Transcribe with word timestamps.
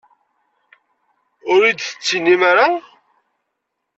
Ur 1.53 1.61
iyi-d-tettinim 1.63 2.41
ara? 2.51 2.67